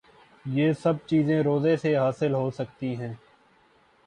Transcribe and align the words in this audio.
یہ 0.45 0.71
سب 0.73 1.05
چیزیں 1.05 1.41
روزے 1.43 1.75
سے 1.77 1.95
حاصل 1.97 2.33
ہو 2.33 2.49
سکتی 2.51 2.95
ہیں 2.95 3.13